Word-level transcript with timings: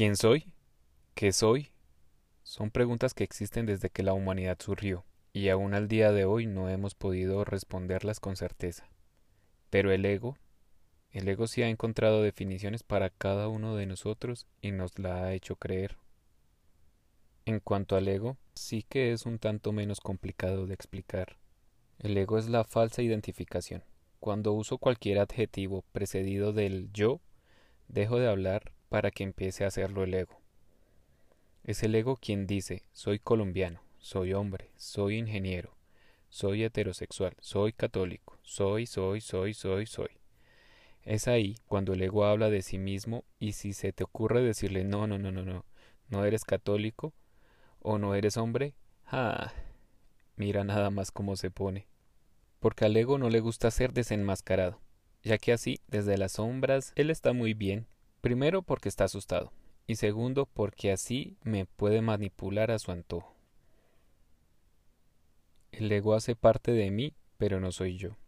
¿Quién 0.00 0.16
soy? 0.16 0.54
¿Qué 1.14 1.30
soy? 1.30 1.72
Son 2.42 2.70
preguntas 2.70 3.12
que 3.12 3.22
existen 3.22 3.66
desde 3.66 3.90
que 3.90 4.02
la 4.02 4.14
humanidad 4.14 4.56
surgió, 4.58 5.04
y 5.34 5.50
aún 5.50 5.74
al 5.74 5.88
día 5.88 6.10
de 6.10 6.24
hoy 6.24 6.46
no 6.46 6.70
hemos 6.70 6.94
podido 6.94 7.44
responderlas 7.44 8.18
con 8.18 8.34
certeza. 8.34 8.88
Pero 9.68 9.92
el 9.92 10.06
ego, 10.06 10.38
el 11.10 11.28
ego 11.28 11.46
sí 11.46 11.62
ha 11.62 11.68
encontrado 11.68 12.22
definiciones 12.22 12.82
para 12.82 13.10
cada 13.10 13.48
uno 13.48 13.76
de 13.76 13.84
nosotros 13.84 14.46
y 14.62 14.70
nos 14.70 14.98
la 14.98 15.22
ha 15.22 15.34
hecho 15.34 15.56
creer. 15.56 15.98
En 17.44 17.60
cuanto 17.60 17.94
al 17.94 18.08
ego, 18.08 18.38
sí 18.54 18.86
que 18.88 19.12
es 19.12 19.26
un 19.26 19.38
tanto 19.38 19.70
menos 19.70 20.00
complicado 20.00 20.66
de 20.66 20.72
explicar. 20.72 21.36
El 21.98 22.16
ego 22.16 22.38
es 22.38 22.48
la 22.48 22.64
falsa 22.64 23.02
identificación. 23.02 23.84
Cuando 24.18 24.54
uso 24.54 24.78
cualquier 24.78 25.18
adjetivo 25.18 25.84
precedido 25.92 26.54
del 26.54 26.90
yo, 26.90 27.20
dejo 27.88 28.18
de 28.18 28.28
hablar 28.28 28.72
para 28.90 29.10
que 29.12 29.22
empiece 29.22 29.64
a 29.64 29.68
hacerlo 29.68 30.02
el 30.02 30.12
ego. 30.12 30.38
Es 31.64 31.82
el 31.82 31.94
ego 31.94 32.16
quien 32.16 32.46
dice 32.46 32.82
soy 32.92 33.18
colombiano, 33.18 33.80
soy 33.98 34.34
hombre, 34.34 34.72
soy 34.76 35.16
ingeniero, 35.16 35.76
soy 36.28 36.64
heterosexual, 36.64 37.34
soy 37.40 37.72
católico, 37.72 38.38
soy, 38.42 38.86
soy, 38.86 39.20
soy, 39.20 39.54
soy, 39.54 39.86
soy. 39.86 40.10
Es 41.04 41.28
ahí 41.28 41.56
cuando 41.66 41.92
el 41.94 42.02
ego 42.02 42.24
habla 42.24 42.50
de 42.50 42.62
sí 42.62 42.78
mismo 42.78 43.24
y 43.38 43.52
si 43.52 43.72
se 43.72 43.92
te 43.92 44.04
ocurre 44.04 44.42
decirle 44.42 44.84
no, 44.84 45.06
no, 45.06 45.18
no, 45.18 45.30
no, 45.30 45.44
no, 45.44 45.64
no 46.08 46.24
eres 46.24 46.44
católico 46.44 47.14
o 47.80 47.96
no 47.96 48.14
eres 48.14 48.36
hombre, 48.36 48.74
ah, 49.06 49.52
mira 50.36 50.64
nada 50.64 50.90
más 50.90 51.12
cómo 51.12 51.36
se 51.36 51.50
pone. 51.50 51.86
Porque 52.58 52.86
al 52.86 52.96
ego 52.96 53.18
no 53.18 53.30
le 53.30 53.40
gusta 53.40 53.70
ser 53.70 53.92
desenmascarado, 53.92 54.80
ya 55.22 55.38
que 55.38 55.52
así, 55.52 55.80
desde 55.86 56.18
las 56.18 56.32
sombras, 56.32 56.92
él 56.96 57.10
está 57.10 57.32
muy 57.32 57.54
bien 57.54 57.86
Primero 58.20 58.60
porque 58.60 58.90
está 58.90 59.04
asustado 59.04 59.50
y 59.86 59.96
segundo 59.96 60.46
porque 60.46 60.92
así 60.92 61.36
me 61.42 61.64
puede 61.64 62.02
manipular 62.02 62.70
a 62.70 62.78
su 62.78 62.92
antojo. 62.92 63.34
El 65.72 65.90
ego 65.90 66.14
hace 66.14 66.36
parte 66.36 66.72
de 66.72 66.90
mí, 66.90 67.14
pero 67.38 67.60
no 67.60 67.72
soy 67.72 67.96
yo. 67.96 68.18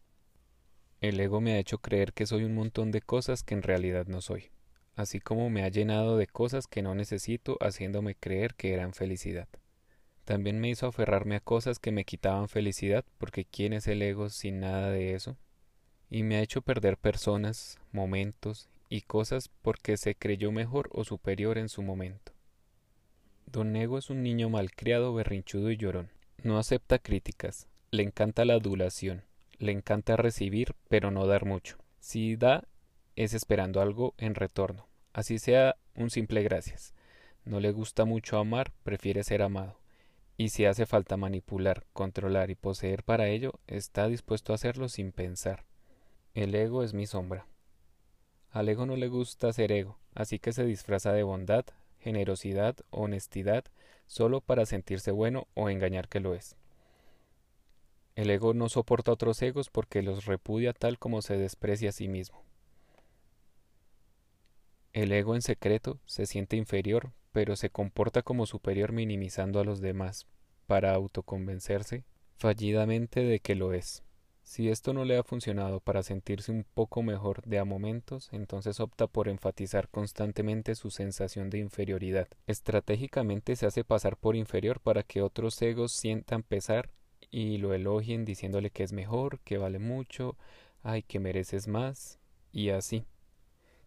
El 1.03 1.21
ego 1.21 1.41
me 1.41 1.53
ha 1.53 1.59
hecho 1.59 1.79
creer 1.79 2.15
que 2.15 2.27
soy 2.27 2.45
un 2.45 2.55
montón 2.55 2.91
de 2.91 3.03
cosas 3.03 3.43
que 3.43 3.55
en 3.55 3.63
realidad 3.63 4.07
no 4.07 4.23
soy, 4.23 4.51
así 4.97 5.21
como 5.21 5.51
me 5.51 5.63
ha 5.63 5.69
llenado 5.69 6.17
de 6.17 6.27
cosas 6.27 6.67
que 6.67 6.81
no 6.81 6.95
necesito 6.95 7.59
haciéndome 7.61 8.15
creer 8.15 8.55
que 8.55 8.73
eran 8.73 8.95
felicidad. 8.95 9.49
También 10.25 10.59
me 10.59 10.71
hizo 10.71 10.87
aferrarme 10.87 11.37
a 11.37 11.41
cosas 11.41 11.79
que 11.79 11.93
me 11.93 12.05
quitaban 12.05 12.49
felicidad, 12.49 13.05
porque 13.19 13.45
¿quién 13.45 13.75
es 13.75 13.87
el 13.89 14.01
ego 14.01 14.31
sin 14.31 14.61
nada 14.61 14.91
de 14.91 15.15
eso? 15.15 15.37
Y 16.09 16.23
me 16.23 16.37
ha 16.37 16.43
hecho 16.43 16.63
perder 16.63 16.97
personas, 16.97 17.79
momentos 17.93 18.69
y 18.93 19.01
cosas 19.01 19.49
porque 19.49 19.97
se 19.97 20.15
creyó 20.15 20.53
mejor 20.53 20.91
o 20.93 21.05
superior 21.05 21.57
en 21.57 21.71
su 21.71 21.81
momento. 21.81 22.33
Don 23.47 23.73
Nego 23.73 23.97
es 23.97 24.11
un 24.11 24.23
niño 24.23 24.51
malcriado, 24.51 25.15
berrinchudo 25.15 25.71
y 25.71 25.79
llorón. 25.79 26.11
No 26.43 26.59
acepta 26.59 26.99
críticas, 26.99 27.69
le 27.91 28.03
encanta 28.03 28.45
la 28.45 28.53
adulación, 28.53 29.25
le 29.59 29.73
encanta 29.73 30.19
recibir 30.19 30.75
pero 30.91 31.11
no 31.11 31.27
dar 31.27 31.47
mucho. 31.47 31.79
Si 32.01 32.37
da, 32.37 32.69
es 33.17 33.33
esperando 33.33 33.81
algo 33.81 34.13
en 34.19 34.35
retorno, 34.35 34.87
así 35.15 35.39
sea 35.39 35.77
un 35.97 36.11
simple 36.11 36.43
gracias. 36.43 36.93
No 37.47 37.61
le 37.61 37.73
gusta 37.73 38.05
mucho 38.05 38.37
amar, 38.37 38.73
prefiere 38.83 39.25
ser 39.25 39.41
amado. 39.41 39.79
Y 40.37 40.51
si 40.51 40.67
hace 40.67 40.85
falta 40.85 41.17
manipular, 41.17 41.87
controlar 41.95 42.51
y 42.51 42.57
poseer 42.57 43.05
para 43.05 43.29
ello, 43.29 43.55
está 43.67 44.07
dispuesto 44.09 44.53
a 44.53 44.57
hacerlo 44.57 44.91
sin 44.91 45.13
pensar. 45.13 45.65
El 46.35 46.55
ego 46.55 46.83
es 46.83 46.93
mi 46.93 47.07
sombra. 47.07 47.47
Al 48.53 48.69
ego 48.69 48.85
no 48.85 48.97
le 48.97 49.09
gusta 49.09 49.51
ser 49.53 49.73
ego, 49.73 49.99
así 50.15 50.39
que 50.39 50.53
se 50.53 50.65
disfraza 50.65 51.13
de 51.13 51.23
bondad, 51.23 51.65
generosidad, 52.01 52.77
honestidad, 52.91 53.65
solo 54.07 54.43
para 54.43 54.67
sentirse 54.67 55.11
bueno 55.11 55.49
o 55.55 55.71
engañar 55.71 56.09
que 56.09 56.21
lo 56.21 56.35
es. 56.35 56.57
El 58.15 58.29
ego 58.29 58.53
no 58.53 58.69
soporta 58.69 59.11
otros 59.11 59.41
egos 59.41 59.71
porque 59.71 60.03
los 60.03 60.27
repudia 60.27 60.75
tal 60.75 60.99
como 60.99 61.23
se 61.23 61.39
desprecia 61.39 61.89
a 61.89 61.93
sí 61.93 62.09
mismo. 62.09 62.43
El 64.93 65.13
ego 65.13 65.35
en 65.35 65.41
secreto 65.41 65.99
se 66.05 66.27
siente 66.27 66.57
inferior, 66.57 67.13
pero 67.33 67.57
se 67.57 67.71
comporta 67.71 68.21
como 68.21 68.45
superior 68.45 68.93
minimizando 68.93 69.61
a 69.61 69.65
los 69.65 69.81
demás, 69.81 70.27
para 70.67 70.93
autoconvencerse 70.93 72.05
fallidamente 72.37 73.23
de 73.23 73.41
que 73.41 73.55
lo 73.55 73.73
es. 73.73 74.03
Si 74.43 74.69
esto 74.69 74.93
no 74.93 75.05
le 75.05 75.17
ha 75.17 75.23
funcionado 75.23 75.81
para 75.81 76.03
sentirse 76.03 76.53
un 76.53 76.65
poco 76.75 77.03
mejor 77.03 77.43
de 77.45 77.59
a 77.59 77.65
momentos, 77.65 78.29
entonces 78.33 78.81
opta 78.81 79.07
por 79.07 79.29
enfatizar 79.29 79.89
constantemente 79.89 80.75
su 80.75 80.91
sensación 80.91 81.49
de 81.49 81.59
inferioridad. 81.59 82.29
Estratégicamente 82.47 83.57
se 83.57 83.67
hace 83.67 83.85
pasar 83.85 84.17
por 84.17 84.37
inferior 84.37 84.81
para 84.81 85.05
que 85.05 85.23
otros 85.23 85.61
egos 85.63 85.93
sientan 85.93 86.43
pesar 86.43 86.91
y 87.31 87.59
lo 87.59 87.73
elogien 87.73 88.25
diciéndole 88.25 88.71
que 88.71 88.83
es 88.83 88.93
mejor, 88.93 89.39
que 89.41 89.59
vale 89.59 89.79
mucho, 89.79 90.37
ay, 90.83 91.03
que 91.03 91.21
mereces 91.21 91.67
más, 91.67 92.19
y 92.53 92.71
así. 92.71 93.07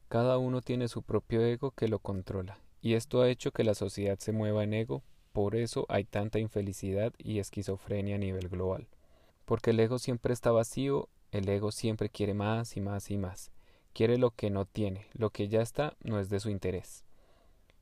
Cada 0.08 0.38
uno 0.38 0.62
tiene 0.62 0.88
su 0.88 1.04
propio 1.04 1.46
ego 1.46 1.72
que 1.72 1.88
lo 1.88 2.00
controla, 2.00 2.58
y 2.82 2.94
esto 2.94 3.22
ha 3.22 3.30
hecho 3.30 3.52
que 3.52 3.64
la 3.64 3.76
sociedad 3.76 4.18
se 4.18 4.32
mueva 4.32 4.64
en 4.64 4.74
ego, 4.74 5.04
por 5.32 5.56
eso 5.56 5.86
hay 5.90 6.06
tanta 6.06 6.40
infelicidad 6.40 7.14
y 7.18 7.40
esquizofrenia 7.40 8.16
a 8.16 8.20
nivel 8.20 8.48
global 8.50 8.88
porque 9.46 9.70
el 9.70 9.80
ego 9.80 10.00
siempre 10.00 10.34
está 10.34 10.52
vacío, 10.52 11.08
el 11.32 11.48
ego 11.48 11.72
siempre 11.72 12.10
quiere 12.10 12.34
más 12.34 12.76
y 12.76 12.82
más 12.82 13.12
y 13.12 13.18
más. 13.18 13.52
Quiere 13.94 14.18
lo 14.18 14.32
que 14.32 14.50
no 14.50 14.66
tiene, 14.66 15.08
lo 15.14 15.30
que 15.30 15.48
ya 15.48 15.62
está 15.62 15.96
no 16.04 16.20
es 16.20 16.30
de 16.30 16.40
su 16.40 16.50
interés. 16.50 17.06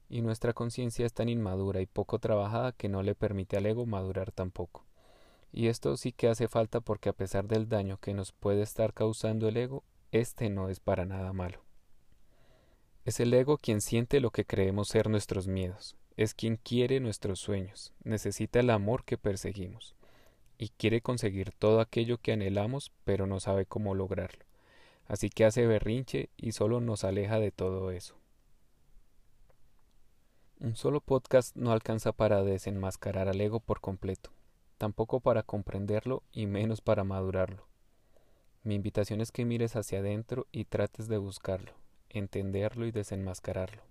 Y 0.09 0.21
nuestra 0.21 0.53
conciencia 0.53 1.05
es 1.05 1.13
tan 1.13 1.29
inmadura 1.29 1.81
y 1.81 1.85
poco 1.85 2.19
trabajada 2.19 2.73
que 2.73 2.89
no 2.89 3.01
le 3.01 3.15
permite 3.15 3.57
al 3.57 3.65
ego 3.65 3.85
madurar 3.85 4.31
tampoco. 4.31 4.85
Y 5.51 5.67
esto 5.67 5.97
sí 5.97 6.11
que 6.11 6.27
hace 6.27 6.47
falta 6.47 6.81
porque 6.81 7.09
a 7.09 7.13
pesar 7.13 7.47
del 7.47 7.69
daño 7.69 7.97
que 7.97 8.13
nos 8.13 8.31
puede 8.31 8.61
estar 8.61 8.93
causando 8.93 9.47
el 9.47 9.57
ego, 9.57 9.83
este 10.11 10.49
no 10.49 10.69
es 10.69 10.79
para 10.79 11.05
nada 11.05 11.33
malo. 11.33 11.63
Es 13.05 13.19
el 13.19 13.33
ego 13.33 13.57
quien 13.57 13.81
siente 13.81 14.19
lo 14.19 14.31
que 14.31 14.45
creemos 14.45 14.89
ser 14.89 15.09
nuestros 15.09 15.47
miedos, 15.47 15.95
es 16.15 16.33
quien 16.33 16.57
quiere 16.57 16.99
nuestros 16.99 17.39
sueños, 17.39 17.93
necesita 18.03 18.59
el 18.59 18.69
amor 18.69 19.03
que 19.03 19.17
perseguimos 19.17 19.95
y 20.57 20.69
quiere 20.69 21.01
conseguir 21.01 21.51
todo 21.51 21.79
aquello 21.79 22.17
que 22.17 22.33
anhelamos, 22.33 22.91
pero 23.03 23.27
no 23.27 23.39
sabe 23.39 23.65
cómo 23.65 23.95
lograrlo. 23.95 24.45
Así 25.05 25.29
que 25.29 25.45
hace 25.45 25.67
berrinche 25.67 26.29
y 26.37 26.53
solo 26.53 26.79
nos 26.79 27.03
aleja 27.03 27.39
de 27.39 27.51
todo 27.51 27.91
eso. 27.91 28.15
Un 30.59 30.75
solo 30.75 31.01
podcast 31.01 31.55
no 31.57 31.71
alcanza 31.71 32.13
para 32.13 32.41
desenmascarar 32.43 33.27
al 33.27 33.41
ego 33.41 33.59
por 33.59 33.81
completo, 33.81 34.31
tampoco 34.77 35.19
para 35.19 35.43
comprenderlo 35.43 36.23
y 36.31 36.45
menos 36.45 36.79
para 36.79 37.03
madurarlo. 37.03 37.67
Mi 38.63 38.75
invitación 38.75 39.19
es 39.19 39.33
que 39.33 39.43
mires 39.43 39.75
hacia 39.75 39.99
adentro 39.99 40.47
y 40.53 40.63
trates 40.63 41.09
de 41.09 41.17
buscarlo, 41.17 41.73
entenderlo 42.09 42.85
y 42.85 42.91
desenmascararlo. 42.91 43.83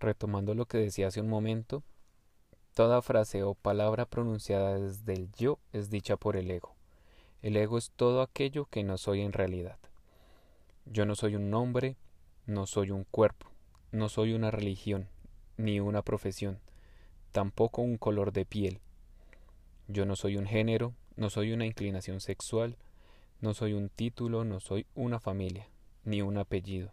Retomando 0.00 0.54
lo 0.54 0.66
que 0.66 0.78
decía 0.78 1.06
hace 1.06 1.20
un 1.20 1.28
momento, 1.28 1.84
Toda 2.74 3.02
frase 3.02 3.42
o 3.42 3.54
palabra 3.54 4.06
pronunciada 4.06 4.78
desde 4.78 5.12
el 5.12 5.32
yo 5.32 5.58
es 5.72 5.90
dicha 5.90 6.16
por 6.16 6.36
el 6.36 6.50
ego. 6.50 6.74
El 7.42 7.56
ego 7.56 7.78
es 7.78 7.90
todo 7.90 8.22
aquello 8.22 8.66
que 8.66 8.84
no 8.84 8.98
soy 8.98 9.20
en 9.22 9.32
realidad. 9.32 9.78
Yo 10.86 11.06
no 11.06 11.14
soy 11.14 11.36
un 11.36 11.50
nombre, 11.50 11.96
no 12.46 12.66
soy 12.66 12.90
un 12.90 13.04
cuerpo, 13.04 13.46
no 13.92 14.08
soy 14.08 14.32
una 14.32 14.50
religión, 14.50 15.08
ni 15.56 15.80
una 15.80 16.02
profesión, 16.02 16.60
tampoco 17.32 17.82
un 17.82 17.98
color 17.98 18.32
de 18.32 18.44
piel. 18.44 18.80
Yo 19.86 20.06
no 20.06 20.16
soy 20.16 20.36
un 20.36 20.46
género, 20.46 20.94
no 21.16 21.30
soy 21.30 21.52
una 21.52 21.66
inclinación 21.66 22.20
sexual, 22.20 22.76
no 23.40 23.54
soy 23.54 23.72
un 23.72 23.88
título, 23.88 24.44
no 24.44 24.60
soy 24.60 24.86
una 24.94 25.20
familia, 25.20 25.68
ni 26.04 26.22
un 26.22 26.38
apellido. 26.38 26.90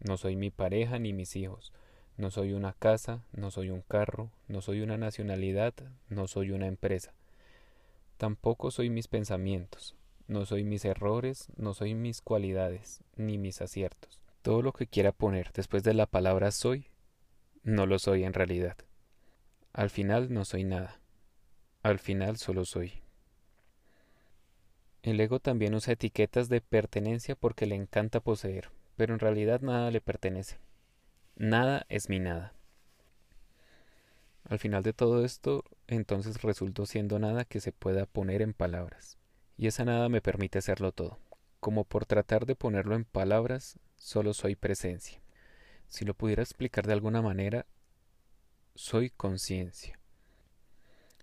No 0.00 0.16
soy 0.16 0.36
mi 0.36 0.50
pareja 0.50 0.98
ni 0.98 1.12
mis 1.12 1.36
hijos. 1.36 1.72
No 2.16 2.30
soy 2.30 2.52
una 2.52 2.72
casa, 2.72 3.24
no 3.32 3.50
soy 3.50 3.70
un 3.70 3.82
carro, 3.82 4.30
no 4.46 4.60
soy 4.62 4.82
una 4.82 4.96
nacionalidad, 4.96 5.74
no 6.08 6.28
soy 6.28 6.52
una 6.52 6.68
empresa. 6.68 7.12
Tampoco 8.18 8.70
soy 8.70 8.88
mis 8.88 9.08
pensamientos, 9.08 9.96
no 10.28 10.46
soy 10.46 10.62
mis 10.62 10.84
errores, 10.84 11.48
no 11.56 11.74
soy 11.74 11.94
mis 11.94 12.22
cualidades, 12.22 13.00
ni 13.16 13.36
mis 13.36 13.60
aciertos. 13.60 14.20
Todo 14.42 14.62
lo 14.62 14.72
que 14.72 14.86
quiera 14.86 15.10
poner 15.10 15.52
después 15.52 15.82
de 15.82 15.94
la 15.94 16.06
palabra 16.06 16.52
soy, 16.52 16.86
no 17.64 17.86
lo 17.86 17.98
soy 17.98 18.24
en 18.24 18.32
realidad. 18.32 18.76
Al 19.72 19.90
final 19.90 20.32
no 20.32 20.44
soy 20.44 20.62
nada. 20.62 21.00
Al 21.82 21.98
final 21.98 22.36
solo 22.36 22.64
soy. 22.64 22.92
El 25.02 25.20
ego 25.20 25.40
también 25.40 25.74
usa 25.74 25.94
etiquetas 25.94 26.48
de 26.48 26.60
pertenencia 26.60 27.34
porque 27.34 27.66
le 27.66 27.74
encanta 27.74 28.20
poseer, 28.20 28.70
pero 28.96 29.12
en 29.12 29.20
realidad 29.20 29.60
nada 29.60 29.90
le 29.90 30.00
pertenece. 30.00 30.58
Nada 31.36 31.84
es 31.88 32.08
mi 32.08 32.20
nada. 32.20 32.54
Al 34.44 34.58
final 34.58 34.82
de 34.82 34.92
todo 34.92 35.24
esto, 35.24 35.64
entonces 35.88 36.42
resultó 36.42 36.86
siendo 36.86 37.18
nada 37.18 37.44
que 37.44 37.60
se 37.60 37.72
pueda 37.72 38.06
poner 38.06 38.40
en 38.42 38.52
palabras. 38.52 39.18
Y 39.56 39.66
esa 39.66 39.84
nada 39.84 40.08
me 40.08 40.20
permite 40.20 40.58
hacerlo 40.58 40.92
todo. 40.92 41.18
Como 41.60 41.84
por 41.84 42.06
tratar 42.06 42.46
de 42.46 42.54
ponerlo 42.54 42.94
en 42.94 43.04
palabras, 43.04 43.78
solo 43.96 44.34
soy 44.34 44.54
presencia. 44.54 45.20
Si 45.88 46.04
lo 46.04 46.14
pudiera 46.14 46.42
explicar 46.42 46.86
de 46.86 46.92
alguna 46.92 47.22
manera, 47.22 47.66
soy 48.74 49.10
conciencia. 49.10 49.98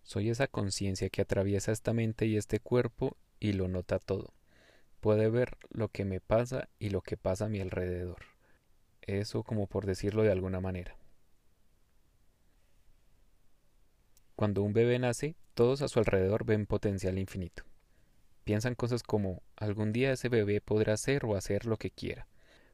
Soy 0.04 0.30
esa 0.30 0.48
conciencia 0.48 1.10
que 1.10 1.22
atraviesa 1.22 1.72
esta 1.72 1.94
mente 1.94 2.26
y 2.26 2.38
este 2.38 2.60
cuerpo 2.60 3.16
y 3.40 3.54
lo 3.54 3.68
nota 3.68 4.00
todo. 4.00 4.34
Puede 5.00 5.30
ver 5.30 5.58
lo 5.70 5.88
que 5.88 6.06
me 6.06 6.20
pasa 6.20 6.70
y 6.80 6.90
lo 6.90 7.02
que 7.02 7.18
pasa 7.18 7.46
a 7.46 7.50
mi 7.50 7.62
alrededor. 7.62 8.31
Eso 9.02 9.44
como 9.44 9.68
por 9.68 9.86
decirlo 9.86 10.24
de 10.24 10.32
alguna 10.32 10.60
manera. 10.60 10.96
Cuando 14.36 14.64
un 14.64 14.74
bebé 14.74 14.98
nace, 15.00 15.36
todos 15.54 15.82
a 15.82 15.88
su 15.88 16.00
alrededor 16.00 16.46
ven 16.46 16.66
potencial 16.66 17.20
infinito. 17.20 17.64
Piensan 18.44 18.74
cosas 18.74 19.04
como 19.04 19.44
algún 19.56 19.94
día 19.94 20.12
ese 20.12 20.30
bebé 20.30 20.62
podrá 20.62 20.94
hacer 20.94 21.26
o 21.26 21.36
hacer 21.36 21.66
lo 21.66 21.78
que 21.78 21.92
quiera, 21.92 22.28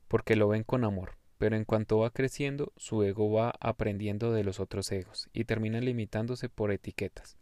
porque 0.07 0.37
lo 0.37 0.47
ven 0.47 0.63
con 0.63 0.85
amor, 0.85 1.17
pero 1.37 1.55
en 1.55 1.65
cuanto 1.65 1.99
va 1.99 2.11
creciendo, 2.11 2.71
su 2.77 3.03
ego 3.03 3.31
va 3.31 3.53
aprendiendo 3.59 4.31
de 4.31 4.43
los 4.43 4.59
otros 4.59 4.91
egos 4.91 5.29
y 5.33 5.43
termina 5.43 5.81
limitándose 5.81 6.47
por 6.49 6.71
etiquetas. 6.71 7.37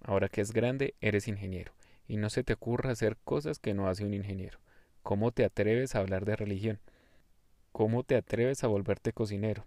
Ahora 0.00 0.28
que 0.28 0.40
es 0.40 0.52
grande, 0.52 0.94
eres 1.00 1.26
ingeniero, 1.26 1.72
y 2.06 2.16
no 2.16 2.30
se 2.30 2.44
te 2.44 2.52
ocurra 2.52 2.92
hacer 2.92 3.16
cosas 3.24 3.58
que 3.58 3.74
no 3.74 3.88
hace 3.88 4.04
un 4.04 4.14
ingeniero. 4.14 4.60
¿Cómo 5.02 5.32
te 5.32 5.44
atreves 5.44 5.94
a 5.94 5.98
hablar 5.98 6.24
de 6.24 6.36
religión? 6.36 6.78
¿Cómo 7.72 8.02
te 8.02 8.16
atreves 8.16 8.64
a 8.64 8.66
volverte 8.66 9.12
cocinero? 9.12 9.66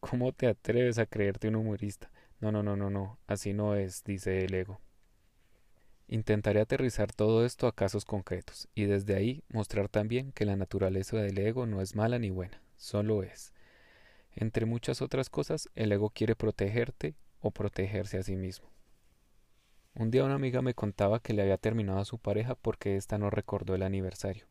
¿Cómo 0.00 0.32
te 0.32 0.46
atreves 0.46 0.98
a 0.98 1.06
creerte 1.06 1.48
un 1.48 1.56
humorista? 1.56 2.10
No, 2.40 2.52
no, 2.52 2.62
no, 2.62 2.76
no, 2.76 2.88
no, 2.88 3.18
así 3.26 3.52
no 3.52 3.74
es, 3.74 4.04
dice 4.04 4.44
el 4.44 4.54
ego. 4.54 4.80
Intentaré 6.06 6.60
aterrizar 6.60 7.12
todo 7.12 7.44
esto 7.44 7.66
a 7.66 7.74
casos 7.74 8.04
concretos 8.04 8.68
y 8.74 8.84
desde 8.84 9.14
ahí 9.14 9.42
mostrar 9.48 9.88
también 9.88 10.32
que 10.32 10.46
la 10.46 10.56
naturaleza 10.56 11.16
del 11.18 11.38
ego 11.38 11.66
no 11.66 11.82
es 11.82 11.94
mala 11.96 12.18
ni 12.18 12.30
buena, 12.30 12.62
solo 12.76 13.22
es. 13.22 13.52
Entre 14.32 14.64
muchas 14.64 15.02
otras 15.02 15.30
cosas, 15.30 15.68
el 15.74 15.92
ego 15.92 16.10
quiere 16.10 16.36
protegerte 16.36 17.14
o 17.40 17.50
protegerse 17.50 18.18
a 18.18 18.22
sí 18.22 18.36
mismo. 18.36 18.70
Un 19.94 20.10
día 20.10 20.24
una 20.24 20.34
amiga 20.34 20.62
me 20.62 20.74
contaba 20.74 21.20
que 21.20 21.32
le 21.32 21.42
había 21.42 21.58
terminado 21.58 21.98
a 21.98 22.04
su 22.04 22.18
pareja 22.18 22.54
porque 22.54 22.96
ésta 22.96 23.18
no 23.18 23.30
recordó 23.30 23.74
el 23.74 23.82
aniversario. 23.82 24.47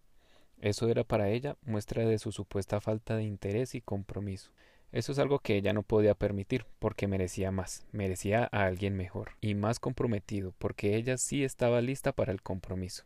Eso 0.59 0.89
era 0.89 1.03
para 1.03 1.29
ella 1.29 1.55
muestra 1.63 2.05
de 2.05 2.17
su 2.17 2.31
supuesta 2.31 2.81
falta 2.81 3.15
de 3.15 3.23
interés 3.23 3.75
y 3.75 3.81
compromiso. 3.81 4.51
Eso 4.91 5.11
es 5.11 5.19
algo 5.19 5.39
que 5.39 5.55
ella 5.55 5.73
no 5.73 5.83
podía 5.83 6.15
permitir, 6.15 6.65
porque 6.79 7.07
merecía 7.07 7.51
más, 7.51 7.85
merecía 7.91 8.49
a 8.51 8.65
alguien 8.65 8.95
mejor 8.95 9.31
y 9.41 9.53
más 9.53 9.79
comprometido, 9.79 10.53
porque 10.57 10.95
ella 10.95 11.17
sí 11.17 11.43
estaba 11.43 11.81
lista 11.81 12.13
para 12.13 12.31
el 12.31 12.41
compromiso. 12.41 13.03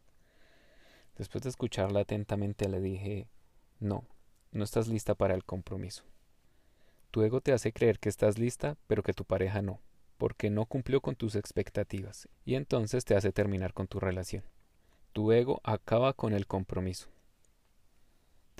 Después 1.18 1.44
de 1.44 1.50
escucharla 1.50 2.02
atentamente 2.02 2.70
le 2.70 2.80
dije 2.80 3.28
No, 3.80 4.06
no 4.52 4.64
estás 4.64 4.88
lista 4.88 5.16
para 5.16 5.34
el 5.34 5.44
compromiso. 5.44 6.04
Tu 7.10 7.24
ego 7.24 7.42
te 7.42 7.52
hace 7.52 7.74
creer 7.74 8.00
que 8.00 8.10
estás 8.10 8.38
lista, 8.38 8.78
pero 8.88 9.04
que 9.04 9.14
tu 9.14 9.26
pareja 9.26 9.62
no, 9.62 9.82
porque 10.18 10.50
no 10.50 10.66
cumplió 10.66 11.02
con 11.02 11.16
tus 11.16 11.36
expectativas, 11.36 12.30
y 12.46 12.56
entonces 12.56 13.04
te 13.04 13.16
hace 13.16 13.34
terminar 13.34 13.74
con 13.74 13.88
tu 13.88 14.00
relación. 14.00 14.44
Tu 15.12 15.32
ego 15.34 15.60
acaba 15.64 16.14
con 16.14 16.34
el 16.34 16.48
compromiso. 16.48 17.10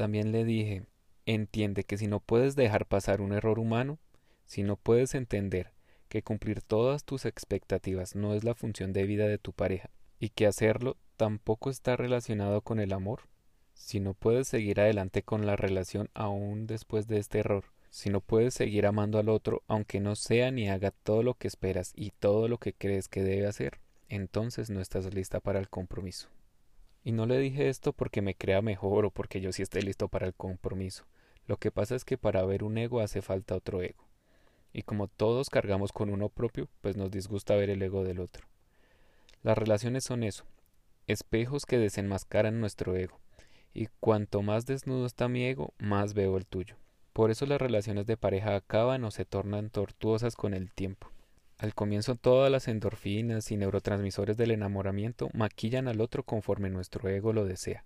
También 0.02 0.32
le 0.32 0.46
dije 0.46 0.82
entiende 1.28 1.84
que 1.84 1.96
si 1.96 2.08
no 2.08 2.22
puedes 2.22 2.56
dejar 2.56 2.88
pasar 2.88 3.22
un 3.22 3.34
error 3.34 3.60
humano, 3.60 4.00
si 4.46 4.64
no 4.64 4.76
puedes 4.76 5.14
entender 5.14 5.74
que 6.10 6.24
cumplir 6.24 6.64
todas 6.64 7.04
tus 7.04 7.26
expectativas 7.26 8.16
no 8.16 8.34
es 8.34 8.44
la 8.44 8.56
función 8.56 8.94
de 8.94 9.04
vida 9.04 9.28
de 9.28 9.38
tu 9.38 9.54
pareja 9.54 9.92
y 10.18 10.30
que 10.30 10.48
hacerlo 10.48 10.98
tampoco 11.18 11.70
está 11.70 11.98
relacionado 11.98 12.62
con 12.62 12.80
el 12.80 12.94
amor, 12.94 13.28
si 13.76 14.00
no 14.00 14.16
puedes 14.16 14.48
seguir 14.48 14.82
adelante 14.82 15.22
con 15.22 15.46
la 15.46 15.56
relación 15.56 16.10
aún 16.16 16.66
después 16.66 17.08
de 17.08 17.20
este 17.20 17.38
error, 17.38 17.66
si 17.92 18.10
no 18.10 18.22
puedes 18.22 18.56
seguir 18.56 18.88
amando 18.88 19.20
al 19.20 19.30
otro 19.30 19.62
aunque 19.68 20.00
no 20.00 20.16
sea 20.16 20.50
ni 20.50 20.68
haga 20.68 20.90
todo 20.90 21.22
lo 21.22 21.36
que 21.36 21.48
esperas 21.48 21.94
y 21.96 22.10
todo 22.10 22.48
lo 22.48 22.58
que 22.58 22.74
crees 22.74 23.08
que 23.08 23.22
debe 23.22 23.46
hacer, 23.46 23.78
entonces 24.10 24.72
no 24.72 24.82
estás 24.82 25.14
lista 25.14 25.42
para 25.42 25.60
el 25.60 25.70
compromiso. 25.70 26.28
Y 27.04 27.14
no 27.14 27.26
le 27.26 27.40
dije 27.40 27.70
esto 27.70 27.94
porque 27.94 28.22
me 28.22 28.36
crea 28.36 28.62
mejor 28.62 29.06
o 29.06 29.12
porque 29.12 29.42
yo 29.42 29.52
sí 29.52 29.62
esté 29.62 29.82
listo 29.82 30.08
para 30.08 30.28
el 30.28 30.34
compromiso. 30.34 31.06
Lo 31.48 31.58
que 31.58 31.72
pasa 31.72 31.96
es 31.96 32.06
que 32.06 32.18
para 32.18 32.46
ver 32.46 32.64
un 32.64 32.78
ego 32.78 33.00
hace 33.00 33.22
falta 33.22 33.56
otro 33.56 33.82
ego. 33.82 34.06
Y 34.74 34.84
como 34.84 35.08
todos 35.08 35.50
cargamos 35.50 35.92
con 35.92 36.10
uno 36.10 36.30
propio, 36.30 36.70
pues 36.82 36.96
nos 36.96 37.12
disgusta 37.12 37.56
ver 37.56 37.70
el 37.70 37.82
ego 37.82 38.04
del 38.04 38.20
otro. 38.20 38.48
Las 39.44 39.58
relaciones 39.58 40.04
son 40.04 40.24
eso, 40.24 40.46
espejos 41.08 41.66
que 41.66 41.80
desenmascaran 41.80 42.60
nuestro 42.60 42.96
ego. 42.96 43.20
Y 43.74 43.88
cuanto 44.00 44.42
más 44.42 44.66
desnudo 44.66 45.06
está 45.06 45.28
mi 45.28 45.46
ego, 45.46 45.74
más 45.80 46.14
veo 46.14 46.38
el 46.38 46.46
tuyo. 46.46 46.76
Por 47.14 47.32
eso 47.32 47.46
las 47.46 47.60
relaciones 47.60 48.06
de 48.06 48.18
pareja 48.18 48.56
acaban 48.56 49.04
o 49.04 49.12
se 49.12 49.26
tornan 49.26 49.70
tortuosas 49.70 50.36
con 50.36 50.54
el 50.54 50.72
tiempo. 50.72 51.10
Al 51.62 51.76
comienzo 51.76 52.16
todas 52.16 52.52
las 52.52 52.68
endorfinas 52.68 53.52
y 53.52 53.56
neurotransmisores 53.56 54.36
del 54.36 54.50
enamoramiento 54.50 55.30
maquillan 55.36 55.88
al 55.88 56.02
otro 56.02 56.24
conforme 56.24 56.72
nuestro 56.72 57.08
ego 57.08 57.34
lo 57.34 57.46
desea. 57.46 57.86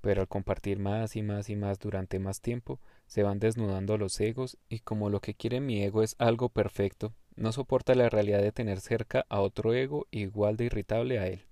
Pero 0.00 0.22
al 0.22 0.28
compartir 0.28 0.78
más 0.78 1.14
y 1.14 1.20
más 1.20 1.50
y 1.50 1.56
más 1.56 1.78
durante 1.78 2.18
más 2.18 2.40
tiempo, 2.40 2.80
se 3.06 3.22
van 3.22 3.38
desnudando 3.38 3.98
los 3.98 4.18
egos 4.18 4.56
y 4.70 4.78
como 4.78 5.10
lo 5.10 5.20
que 5.20 5.34
quiere 5.34 5.60
mi 5.60 5.82
ego 5.82 6.02
es 6.02 6.16
algo 6.18 6.48
perfecto, 6.48 7.12
no 7.34 7.52
soporta 7.52 7.94
la 7.94 8.08
realidad 8.08 8.40
de 8.40 8.50
tener 8.50 8.80
cerca 8.80 9.26
a 9.28 9.42
otro 9.42 9.74
ego 9.74 10.06
igual 10.10 10.56
de 10.56 10.64
irritable 10.64 11.18
a 11.18 11.26
él. 11.26 11.44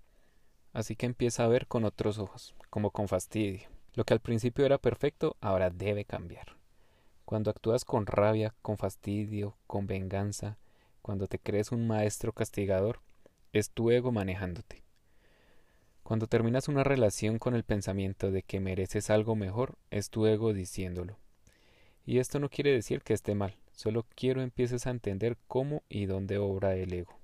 Así 0.73 0.96
que 0.96 1.05
empieza 1.05 1.44
a 1.44 1.49
ver 1.49 1.67
con 1.67 1.85
otros 1.85 2.17
ojos, 2.17 2.55
como 2.70 2.91
con 2.91 3.06
fastidio. 3.06 3.69
Lo 3.93 4.05
que 4.05 4.14
al 4.14 4.20
principio 4.20 4.64
era 4.64 4.79
perfecto, 4.79 5.37
ahora 5.43 5.69
debe 5.69 6.06
cambiar. 6.06 6.56
Cuando 7.26 7.50
actúas 7.50 7.85
con 7.85 8.06
rabia, 8.06 8.55
con 8.62 8.79
fastidio, 8.79 9.58
con 9.67 9.87
venganza, 9.87 10.56
cuando 11.04 11.26
te 11.26 11.38
crees 11.38 11.70
un 11.70 11.86
maestro 11.86 12.32
castigador, 12.32 13.00
es 13.52 13.68
tu 13.68 13.90
ego 13.90 14.10
manejándote. 14.10 14.84
Cuando 16.02 16.28
terminas 16.28 16.66
una 16.66 16.82
relación 16.82 17.38
con 17.38 17.54
el 17.54 17.62
pensamiento 17.62 18.30
de 18.30 18.42
que 18.42 18.58
mereces 18.58 19.10
algo 19.10 19.36
mejor, 19.36 19.76
es 19.90 20.08
tu 20.08 20.24
ego 20.24 20.54
diciéndolo. 20.54 21.18
Y 22.06 22.20
esto 22.20 22.40
no 22.40 22.48
quiere 22.48 22.72
decir 22.72 23.02
que 23.02 23.12
esté 23.12 23.34
mal, 23.34 23.54
solo 23.72 24.06
quiero 24.16 24.40
empieces 24.40 24.86
a 24.86 24.92
entender 24.92 25.36
cómo 25.46 25.82
y 25.90 26.06
dónde 26.06 26.38
obra 26.38 26.74
el 26.74 26.94
ego. 26.94 27.18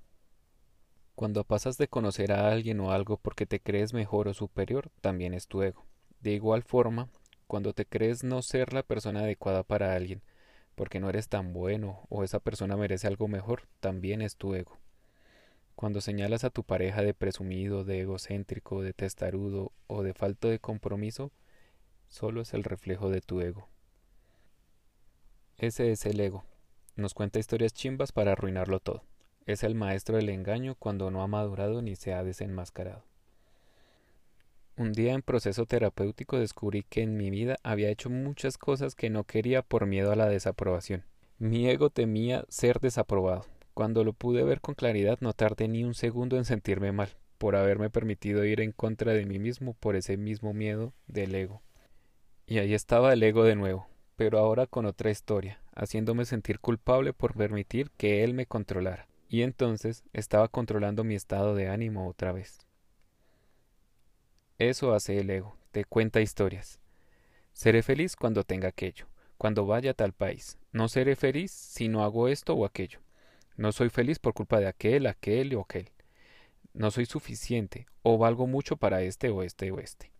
Cuando 1.15 1.43
pasas 1.43 1.79
de 1.79 1.87
conocer 1.87 2.33
a 2.33 2.51
alguien 2.51 2.79
o 2.81 2.91
algo 2.91 3.17
porque 3.17 3.47
te 3.47 3.59
crees 3.59 3.95
mejor 3.95 4.27
o 4.27 4.35
superior, 4.35 4.91
también 5.01 5.33
es 5.33 5.47
tu 5.47 5.63
ego. 5.63 5.87
De 6.19 6.33
igual 6.33 6.61
forma, 6.61 7.09
cuando 7.47 7.73
te 7.73 7.87
crees 7.87 8.23
no 8.23 8.43
ser 8.43 8.73
la 8.73 8.83
persona 8.83 9.21
adecuada 9.21 9.63
para 9.63 9.95
alguien, 9.95 10.21
porque 10.81 10.99
no 10.99 11.09
eres 11.09 11.29
tan 11.29 11.53
bueno 11.53 12.07
o 12.09 12.23
esa 12.23 12.39
persona 12.39 12.75
merece 12.75 13.05
algo 13.05 13.27
mejor, 13.27 13.67
también 13.81 14.23
es 14.23 14.35
tu 14.35 14.55
ego. 14.55 14.79
Cuando 15.75 16.01
señalas 16.01 16.43
a 16.43 16.49
tu 16.49 16.63
pareja 16.63 17.03
de 17.03 17.13
presumido, 17.13 17.83
de 17.83 17.99
egocéntrico, 17.99 18.81
de 18.81 18.91
testarudo 18.91 19.73
o 19.85 20.01
de 20.01 20.15
falto 20.15 20.47
de 20.47 20.57
compromiso, 20.57 21.31
solo 22.07 22.41
es 22.41 22.55
el 22.55 22.63
reflejo 22.63 23.11
de 23.11 23.21
tu 23.21 23.41
ego. 23.41 23.67
Ese 25.59 25.91
es 25.91 26.03
el 26.07 26.19
ego. 26.19 26.45
Nos 26.95 27.13
cuenta 27.13 27.37
historias 27.37 27.75
chimbas 27.75 28.11
para 28.11 28.31
arruinarlo 28.31 28.79
todo. 28.79 29.03
Es 29.45 29.61
el 29.61 29.75
maestro 29.75 30.15
del 30.15 30.29
engaño 30.29 30.73
cuando 30.73 31.11
no 31.11 31.21
ha 31.21 31.27
madurado 31.27 31.83
ni 31.83 31.95
se 31.95 32.15
ha 32.15 32.23
desenmascarado. 32.23 33.03
Un 34.81 34.93
día 34.93 35.13
en 35.13 35.21
proceso 35.21 35.67
terapéutico 35.67 36.39
descubrí 36.39 36.81
que 36.81 37.03
en 37.03 37.15
mi 37.15 37.29
vida 37.29 37.57
había 37.61 37.91
hecho 37.91 38.09
muchas 38.09 38.57
cosas 38.57 38.95
que 38.95 39.11
no 39.11 39.25
quería 39.25 39.61
por 39.61 39.85
miedo 39.85 40.11
a 40.11 40.15
la 40.15 40.27
desaprobación. 40.27 41.03
Mi 41.37 41.69
ego 41.69 41.91
temía 41.91 42.45
ser 42.49 42.79
desaprobado. 42.79 43.45
Cuando 43.75 44.03
lo 44.03 44.13
pude 44.13 44.43
ver 44.43 44.59
con 44.59 44.73
claridad 44.73 45.19
no 45.21 45.33
tardé 45.33 45.67
ni 45.67 45.83
un 45.83 45.93
segundo 45.93 46.35
en 46.35 46.45
sentirme 46.45 46.91
mal, 46.91 47.09
por 47.37 47.55
haberme 47.55 47.91
permitido 47.91 48.43
ir 48.43 48.59
en 48.59 48.71
contra 48.71 49.13
de 49.13 49.23
mí 49.27 49.37
mismo 49.37 49.75
por 49.75 49.95
ese 49.95 50.17
mismo 50.17 50.51
miedo 50.51 50.95
del 51.05 51.35
ego. 51.35 51.61
Y 52.47 52.57
ahí 52.57 52.73
estaba 52.73 53.13
el 53.13 53.21
ego 53.21 53.43
de 53.43 53.55
nuevo, 53.55 53.87
pero 54.15 54.39
ahora 54.39 54.65
con 54.65 54.87
otra 54.87 55.11
historia, 55.11 55.61
haciéndome 55.75 56.25
sentir 56.25 56.59
culpable 56.59 57.13
por 57.13 57.35
permitir 57.35 57.91
que 57.97 58.23
él 58.23 58.33
me 58.33 58.47
controlara. 58.47 59.07
Y 59.29 59.43
entonces 59.43 60.03
estaba 60.11 60.47
controlando 60.47 61.03
mi 61.03 61.13
estado 61.13 61.53
de 61.53 61.67
ánimo 61.67 62.07
otra 62.07 62.31
vez. 62.31 62.65
Eso 64.61 64.93
hace 64.93 65.17
el 65.17 65.31
ego, 65.31 65.57
te 65.71 65.85
cuenta 65.85 66.21
historias. 66.21 66.79
Seré 67.51 67.81
feliz 67.81 68.15
cuando 68.15 68.43
tenga 68.43 68.67
aquello, 68.67 69.07
cuando 69.39 69.65
vaya 69.65 69.89
a 69.89 69.93
tal 69.95 70.13
país. 70.13 70.59
No 70.71 70.87
seré 70.87 71.15
feliz 71.15 71.49
si 71.49 71.87
no 71.87 72.03
hago 72.03 72.27
esto 72.27 72.53
o 72.53 72.63
aquello. 72.63 72.99
No 73.57 73.71
soy 73.71 73.89
feliz 73.89 74.19
por 74.19 74.35
culpa 74.35 74.59
de 74.59 74.67
aquel, 74.67 75.07
aquel 75.07 75.55
o 75.55 75.61
aquel. 75.61 75.89
No 76.75 76.91
soy 76.91 77.07
suficiente 77.07 77.87
o 78.03 78.19
valgo 78.19 78.45
mucho 78.45 78.77
para 78.77 79.01
este 79.01 79.31
o 79.31 79.41
este 79.41 79.71
o 79.71 79.79
este. 79.79 80.11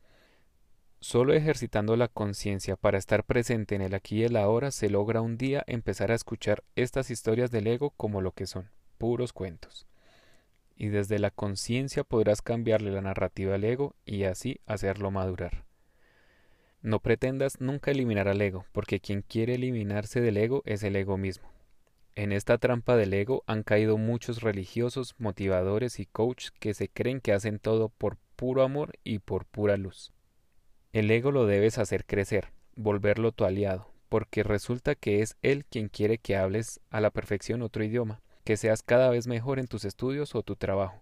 Solo 1.00 1.36
ejercitando 1.36 1.96
la 1.96 2.08
conciencia 2.08 2.76
para 2.78 2.98
estar 2.98 3.24
presente 3.24 3.76
en 3.76 3.84
el 3.84 3.94
aquí 3.94 4.22
y 4.22 4.24
el 4.24 4.38
ahora 4.38 4.72
se 4.72 4.90
logra 4.90 5.22
un 5.22 5.38
día 5.38 5.64
empezar 5.68 6.12
a 6.12 6.16
escuchar 6.16 6.64
estas 6.76 7.12
historias 7.12 7.52
del 7.52 7.68
ego 7.68 7.92
como 7.92 8.22
lo 8.22 8.32
que 8.32 8.48
son, 8.48 8.72
puros 8.98 9.34
cuentos 9.34 9.86
y 10.76 10.90
desde 10.90 11.20
la 11.20 11.32
conciencia 11.32 12.04
podrás 12.04 12.42
cambiarle 12.42 12.92
la 12.92 13.02
narrativa 13.02 13.56
al 13.56 13.64
ego 13.64 13.96
y 14.06 14.24
así 14.24 14.60
hacerlo 14.66 15.12
madurar. 15.12 15.66
No 16.82 17.00
pretendas 17.00 17.62
nunca 17.62 17.92
eliminar 17.92 18.28
al 18.28 18.42
ego, 18.42 18.66
porque 18.72 19.00
quien 19.00 19.22
quiere 19.22 19.56
eliminarse 19.56 20.20
del 20.20 20.38
ego 20.38 20.64
es 20.66 20.82
el 20.84 20.96
ego 20.96 21.18
mismo. 21.18 21.52
En 22.16 22.32
esta 22.32 22.58
trampa 22.58 22.98
del 22.98 23.14
ego 23.14 23.44
han 23.46 23.64
caído 23.64 23.98
muchos 23.98 24.42
religiosos, 24.42 25.16
motivadores 25.18 26.00
y 26.00 26.08
coaches 26.08 26.52
que 26.52 26.74
se 26.74 26.90
creen 26.90 27.22
que 27.22 27.34
hacen 27.34 27.60
todo 27.60 27.90
por 27.90 28.18
puro 28.36 28.64
amor 28.64 28.94
y 29.04 29.20
por 29.20 29.46
pura 29.46 29.78
luz. 29.78 30.12
El 30.92 31.10
ego 31.12 31.32
lo 31.32 31.46
debes 31.46 31.78
hacer 31.78 32.06
crecer, 32.06 32.52
volverlo 32.76 33.32
tu 33.32 33.46
aliado, 33.46 33.94
porque 34.10 34.44
resulta 34.44 34.96
que 34.96 35.22
es 35.22 35.38
él 35.42 35.64
quien 35.66 35.88
quiere 35.88 36.18
que 36.18 36.36
hables 36.36 36.82
a 36.90 37.00
la 37.00 37.12
perfección 37.12 37.62
otro 37.62 37.84
idioma, 37.84 38.22
que 38.44 38.58
seas 38.58 38.84
cada 38.84 39.10
vez 39.10 39.28
mejor 39.28 39.60
en 39.60 39.68
tus 39.68 39.86
estudios 39.86 40.36
o 40.36 40.44
tu 40.44 40.56
trabajo. 40.56 41.02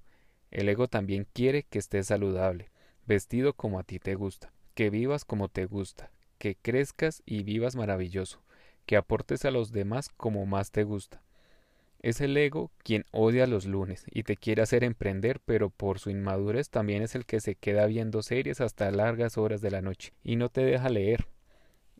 El 0.51 0.69
ego 0.69 0.87
también 0.87 1.27
quiere 1.33 1.63
que 1.63 1.79
estés 1.79 2.07
saludable, 2.07 2.69
vestido 3.05 3.53
como 3.53 3.79
a 3.79 3.83
ti 3.83 3.99
te 3.99 4.15
gusta, 4.15 4.51
que 4.73 4.89
vivas 4.89 5.25
como 5.25 5.47
te 5.47 5.65
gusta, 5.65 6.11
que 6.37 6.55
crezcas 6.55 7.21
y 7.25 7.43
vivas 7.43 7.75
maravilloso, 7.75 8.41
que 8.85 8.97
aportes 8.97 9.45
a 9.45 9.51
los 9.51 9.71
demás 9.71 10.09
como 10.09 10.45
más 10.45 10.71
te 10.71 10.83
gusta. 10.83 11.21
Es 12.01 12.21
el 12.21 12.37
ego 12.37 12.71
quien 12.83 13.05
odia 13.11 13.45
los 13.45 13.65
lunes 13.65 14.05
y 14.09 14.23
te 14.23 14.37
quiere 14.37 14.61
hacer 14.61 14.85
emprender, 14.85 15.41
pero 15.43 15.69
por 15.69 15.99
su 15.99 16.09
inmadurez 16.09 16.69
también 16.69 17.03
es 17.03 17.13
el 17.13 17.25
que 17.25 17.41
se 17.41 17.55
queda 17.55 17.85
viendo 17.87 18.23
series 18.23 18.61
hasta 18.61 18.89
largas 18.89 19.37
horas 19.37 19.59
de 19.61 19.71
la 19.71 19.81
noche 19.81 20.13
y 20.23 20.37
no 20.37 20.47
te 20.47 20.61
deja 20.61 20.87
leer. 20.87 21.27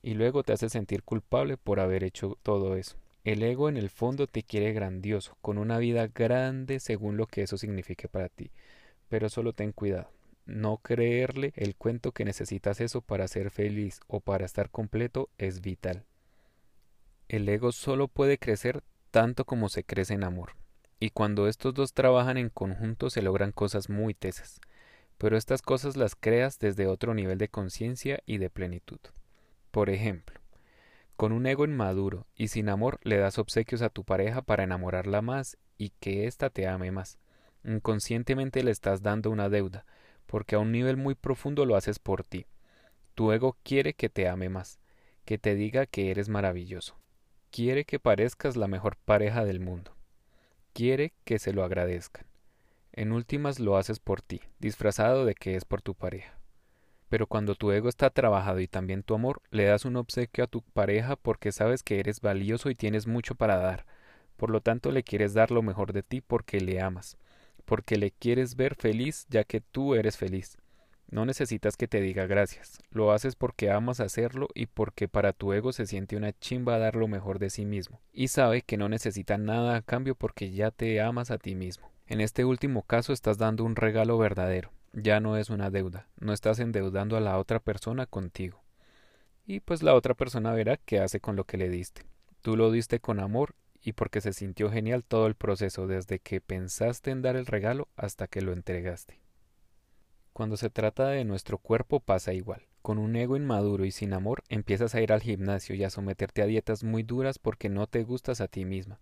Y 0.01 0.13
luego 0.13 0.43
te 0.43 0.53
hace 0.53 0.69
sentir 0.69 1.03
culpable 1.03 1.57
por 1.57 1.81
haber 1.81 2.05
hecho 2.05 2.37
todo 2.43 2.77
eso. 2.77 2.95
El 3.23 3.43
ego 3.43 3.69
en 3.69 3.77
el 3.77 3.89
fondo 3.89 4.27
te 4.27 4.43
quiere 4.43 4.71
grandioso, 4.73 5.37
con 5.41 5.57
una 5.57 5.77
vida 5.77 6.07
grande 6.07 6.79
según 6.79 7.17
lo 7.17 7.27
que 7.27 7.43
eso 7.43 7.57
signifique 7.57 8.07
para 8.07 8.29
ti. 8.29 8.51
Pero 9.09 9.29
solo 9.29 9.53
ten 9.53 9.71
cuidado. 9.71 10.11
No 10.45 10.77
creerle 10.77 11.53
el 11.55 11.75
cuento 11.75 12.11
que 12.11 12.25
necesitas 12.25 12.81
eso 12.81 13.01
para 13.01 13.27
ser 13.27 13.51
feliz 13.51 13.99
o 14.07 14.19
para 14.19 14.45
estar 14.45 14.69
completo 14.69 15.29
es 15.37 15.61
vital. 15.61 16.05
El 17.27 17.47
ego 17.47 17.71
solo 17.71 18.07
puede 18.07 18.39
crecer 18.39 18.81
tanto 19.11 19.45
como 19.45 19.69
se 19.69 19.83
crece 19.83 20.15
en 20.15 20.23
amor, 20.23 20.53
y 20.99 21.11
cuando 21.11 21.47
estos 21.47 21.73
dos 21.73 21.93
trabajan 21.93 22.37
en 22.37 22.49
conjunto 22.49 23.09
se 23.09 23.21
logran 23.21 23.51
cosas 23.51 23.89
muy 23.89 24.13
tesas, 24.13 24.59
pero 25.17 25.37
estas 25.37 25.61
cosas 25.61 25.95
las 25.95 26.15
creas 26.15 26.57
desde 26.59 26.87
otro 26.87 27.13
nivel 27.13 27.37
de 27.37 27.49
conciencia 27.49 28.21
y 28.25 28.37
de 28.37 28.49
plenitud. 28.49 28.99
Por 29.71 29.89
ejemplo, 29.89 30.38
con 31.19 31.33
un 31.33 31.45
ego 31.47 31.65
inmaduro 31.65 32.27
y 32.33 32.47
sin 32.47 32.69
amor 32.69 32.97
le 33.03 33.17
das 33.17 33.39
obsequios 33.39 33.81
a 33.81 33.89
tu 33.89 34.05
pareja 34.05 34.41
para 34.41 34.63
enamorarla 34.63 35.21
más 35.21 35.57
y 35.77 35.89
que 35.99 36.27
ésta 36.27 36.49
te 36.49 36.65
ame 36.65 36.93
más. 36.93 37.19
Inconscientemente 37.65 38.63
le 38.63 38.71
estás 38.71 39.01
dando 39.01 39.29
una 39.29 39.49
deuda, 39.49 39.85
porque 40.27 40.55
a 40.55 40.59
un 40.59 40.71
nivel 40.71 40.95
muy 40.95 41.15
profundo 41.15 41.65
lo 41.65 41.75
haces 41.75 41.99
por 41.99 42.23
ti. 42.23 42.45
Tu 43.15 43.33
ego 43.33 43.57
quiere 43.63 43.95
que 43.95 44.07
te 44.07 44.29
ame 44.29 44.47
más, 44.47 44.79
que 45.25 45.37
te 45.37 45.55
diga 45.55 45.87
que 45.87 46.09
eres 46.09 46.29
maravilloso, 46.29 46.95
Quiere 47.51 47.83
que 47.83 47.99
parezcas 47.99 48.55
la 48.55 48.69
mejor 48.69 48.95
pareja 48.95 49.43
del 49.43 49.59
mundo. 49.59 49.97
Quiere 50.71 51.11
que 51.25 51.37
se 51.37 51.51
lo 51.51 51.65
agradezcan. 51.65 52.27
En 52.93 53.11
últimas 53.11 53.59
lo 53.59 53.75
haces 53.75 53.99
por 53.99 54.21
ti, 54.21 54.39
disfrazado 54.59 55.25
de 55.25 55.35
que 55.35 55.57
es 55.57 55.65
por 55.65 55.81
tu 55.81 55.95
pareja. 55.95 56.38
Pero 57.09 57.27
cuando 57.27 57.55
tu 57.55 57.71
ego 57.71 57.89
está 57.89 58.11
trabajado 58.11 58.59
y 58.59 58.67
también 58.67 59.03
tu 59.03 59.15
amor, 59.15 59.41
le 59.49 59.65
das 59.65 59.83
un 59.85 59.97
obsequio 59.97 60.43
a 60.43 60.47
tu 60.47 60.61
pareja 60.61 61.15
porque 61.15 61.51
sabes 61.51 61.83
que 61.83 61.99
eres 61.99 62.21
valioso 62.21 62.69
y 62.69 62.75
tienes 62.75 63.07
mucho 63.07 63.35
para 63.35 63.57
dar. 63.57 63.85
Por 64.37 64.51
lo 64.51 64.61
tanto 64.61 64.91
le 64.91 65.03
quieres 65.03 65.33
dar 65.33 65.51
lo 65.51 65.61
mejor 65.61 65.91
de 65.91 66.03
ti 66.03 66.21
porque 66.21 66.61
le 66.61 66.79
amas, 66.81 67.17
porque 67.65 67.97
le 67.97 68.11
quieres 68.11 68.55
ver 68.55 68.75
feliz 68.75 69.25
ya 69.29 69.43
que 69.43 69.59
tú 69.59 69.95
eres 69.95 70.17
feliz. 70.17 70.57
No 71.11 71.25
necesitas 71.25 71.75
que 71.75 71.87
te 71.87 72.01
diga 72.01 72.27
gracias, 72.27 72.79
lo 72.91 73.11
haces 73.11 73.35
porque 73.35 73.71
amas 73.71 73.99
hacerlo 73.99 74.47
y 74.53 74.67
porque 74.67 75.07
para 75.07 75.33
tu 75.33 75.53
ego 75.53 75.73
se 75.73 75.87
siente 75.87 76.15
una 76.15 76.33
chimba 76.33 76.77
dar 76.77 76.95
lo 76.95 77.07
mejor 77.07 77.39
de 77.39 77.49
sí 77.49 77.65
mismo, 77.65 77.99
y 78.13 78.27
sabe 78.27 78.61
que 78.61 78.77
no 78.77 78.89
necesita 78.89 79.39
nada 79.39 79.75
a 79.75 79.81
cambio 79.81 80.13
porque 80.13 80.51
ya 80.51 80.69
te 80.69 81.01
amas 81.01 81.31
a 81.31 81.39
ti 81.39 81.55
mismo. 81.55 81.89
En 82.05 82.21
este 82.21 82.45
último 82.45 82.83
caso 82.83 83.11
estás 83.11 83.39
dando 83.39 83.63
un 83.63 83.75
regalo 83.75 84.19
verdadero, 84.19 84.71
ya 84.93 85.19
no 85.19 85.37
es 85.37 85.49
una 85.49 85.69
deuda, 85.69 86.07
no 86.19 86.33
estás 86.33 86.59
endeudando 86.59 87.17
a 87.17 87.21
la 87.21 87.37
otra 87.37 87.59
persona 87.59 88.05
contigo. 88.05 88.61
Y 89.45 89.61
pues 89.61 89.83
la 89.83 89.95
otra 89.95 90.13
persona 90.13 90.53
verá 90.53 90.77
qué 90.77 90.99
hace 90.99 91.19
con 91.19 91.35
lo 91.35 91.43
que 91.43 91.57
le 91.57 91.69
diste. 91.69 92.03
Tú 92.41 92.55
lo 92.55 92.71
diste 92.71 92.99
con 92.99 93.19
amor 93.19 93.55
y 93.81 93.93
porque 93.93 94.21
se 94.21 94.33
sintió 94.33 94.69
genial 94.69 95.03
todo 95.03 95.27
el 95.27 95.35
proceso 95.35 95.87
desde 95.87 96.19
que 96.19 96.41
pensaste 96.41 97.11
en 97.11 97.21
dar 97.21 97.35
el 97.35 97.45
regalo 97.45 97.87
hasta 97.95 98.27
que 98.27 98.41
lo 98.41 98.53
entregaste. 98.53 99.19
Cuando 100.33 100.57
se 100.57 100.69
trata 100.69 101.07
de 101.07 101.25
nuestro 101.25 101.57
cuerpo 101.57 101.99
pasa 101.99 102.33
igual. 102.33 102.65
Con 102.81 102.97
un 102.97 103.15
ego 103.15 103.35
inmaduro 103.35 103.85
y 103.85 103.91
sin 103.91 104.13
amor 104.13 104.43
empiezas 104.47 104.95
a 104.95 105.01
ir 105.01 105.11
al 105.11 105.21
gimnasio 105.21 105.75
y 105.75 105.83
a 105.83 105.89
someterte 105.89 106.41
a 106.41 106.45
dietas 106.45 106.83
muy 106.83 107.03
duras 107.03 107.39
porque 107.39 107.69
no 107.69 107.87
te 107.87 108.03
gustas 108.03 108.39
a 108.39 108.47
ti 108.47 108.63
misma 108.63 108.99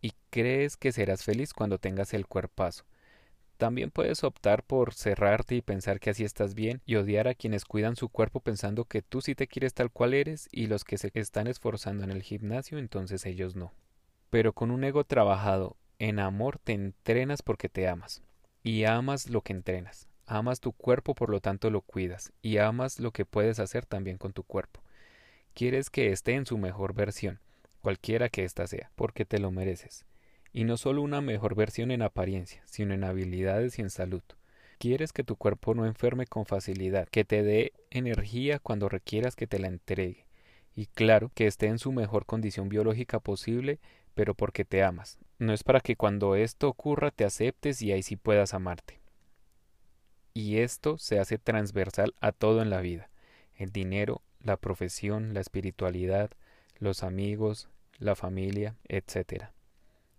y 0.00 0.12
crees 0.30 0.76
que 0.76 0.92
serás 0.92 1.24
feliz 1.24 1.52
cuando 1.52 1.78
tengas 1.78 2.14
el 2.14 2.26
cuerpazo. 2.26 2.84
También 3.58 3.90
puedes 3.90 4.22
optar 4.22 4.62
por 4.62 4.94
cerrarte 4.94 5.56
y 5.56 5.62
pensar 5.62 5.98
que 5.98 6.10
así 6.10 6.22
estás 6.22 6.54
bien 6.54 6.80
y 6.86 6.94
odiar 6.94 7.26
a 7.26 7.34
quienes 7.34 7.64
cuidan 7.64 7.96
su 7.96 8.08
cuerpo 8.08 8.38
pensando 8.38 8.84
que 8.84 9.02
tú 9.02 9.20
sí 9.20 9.34
te 9.34 9.48
quieres 9.48 9.74
tal 9.74 9.90
cual 9.90 10.14
eres 10.14 10.48
y 10.52 10.68
los 10.68 10.84
que 10.84 10.96
se 10.96 11.10
están 11.14 11.48
esforzando 11.48 12.04
en 12.04 12.10
el 12.12 12.22
gimnasio 12.22 12.78
entonces 12.78 13.26
ellos 13.26 13.56
no. 13.56 13.72
Pero 14.30 14.52
con 14.52 14.70
un 14.70 14.84
ego 14.84 15.02
trabajado 15.02 15.76
en 15.98 16.20
amor 16.20 16.58
te 16.62 16.72
entrenas 16.72 17.42
porque 17.42 17.68
te 17.68 17.88
amas 17.88 18.22
y 18.62 18.84
amas 18.84 19.28
lo 19.28 19.40
que 19.40 19.52
entrenas. 19.52 20.06
Amas 20.26 20.60
tu 20.60 20.72
cuerpo, 20.72 21.14
por 21.14 21.30
lo 21.30 21.40
tanto 21.40 21.70
lo 21.70 21.80
cuidas, 21.80 22.32
y 22.42 22.58
amas 22.58 23.00
lo 23.00 23.12
que 23.12 23.24
puedes 23.24 23.58
hacer 23.58 23.86
también 23.86 24.18
con 24.18 24.34
tu 24.34 24.42
cuerpo. 24.42 24.82
Quieres 25.54 25.88
que 25.88 26.12
esté 26.12 26.34
en 26.34 26.44
su 26.44 26.58
mejor 26.58 26.92
versión, 26.92 27.40
cualquiera 27.80 28.28
que 28.28 28.44
ésta 28.44 28.66
sea, 28.66 28.90
porque 28.94 29.24
te 29.24 29.38
lo 29.38 29.50
mereces. 29.50 30.04
Y 30.52 30.64
no 30.64 30.76
solo 30.76 31.02
una 31.02 31.20
mejor 31.20 31.54
versión 31.54 31.90
en 31.90 32.02
apariencia, 32.02 32.62
sino 32.66 32.94
en 32.94 33.04
habilidades 33.04 33.78
y 33.78 33.82
en 33.82 33.90
salud. 33.90 34.22
Quieres 34.78 35.12
que 35.12 35.24
tu 35.24 35.36
cuerpo 35.36 35.74
no 35.74 35.86
enferme 35.86 36.26
con 36.26 36.46
facilidad, 36.46 37.08
que 37.08 37.24
te 37.24 37.42
dé 37.42 37.72
energía 37.90 38.58
cuando 38.58 38.88
requieras 38.88 39.36
que 39.36 39.46
te 39.46 39.58
la 39.58 39.68
entregue. 39.68 40.26
Y 40.74 40.86
claro, 40.86 41.30
que 41.34 41.46
esté 41.46 41.66
en 41.66 41.78
su 41.78 41.92
mejor 41.92 42.26
condición 42.26 42.68
biológica 42.68 43.18
posible, 43.18 43.80
pero 44.14 44.34
porque 44.34 44.64
te 44.64 44.82
amas. 44.82 45.18
No 45.38 45.52
es 45.52 45.64
para 45.64 45.80
que 45.80 45.96
cuando 45.96 46.36
esto 46.36 46.68
ocurra 46.68 47.10
te 47.10 47.24
aceptes 47.24 47.82
y 47.82 47.92
ahí 47.92 48.02
sí 48.02 48.16
puedas 48.16 48.54
amarte 48.54 48.98
y 50.38 50.58
esto 50.58 50.98
se 50.98 51.18
hace 51.18 51.36
transversal 51.36 52.14
a 52.20 52.30
todo 52.30 52.62
en 52.62 52.70
la 52.70 52.80
vida, 52.80 53.10
el 53.56 53.72
dinero, 53.72 54.22
la 54.40 54.56
profesión, 54.56 55.34
la 55.34 55.40
espiritualidad, 55.40 56.30
los 56.78 57.02
amigos, 57.02 57.68
la 57.98 58.14
familia, 58.14 58.76
etc. 58.86 59.46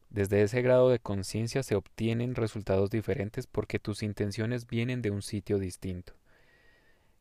Desde 0.09 0.41
ese 0.41 0.61
grado 0.61 0.89
de 0.89 0.99
conciencia 0.99 1.61
se 1.61 1.75
obtienen 1.75 2.35
resultados 2.35 2.89
diferentes 2.89 3.45
porque 3.45 3.77
tus 3.77 4.01
intenciones 4.01 4.65
vienen 4.65 5.01
de 5.01 5.11
un 5.11 5.21
sitio 5.21 5.59
distinto. 5.59 6.13